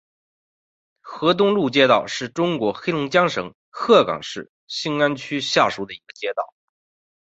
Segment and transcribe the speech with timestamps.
[1.01, 6.55] 河东路街道是中国黑龙江省鹤岗市兴安区下辖的一个街道。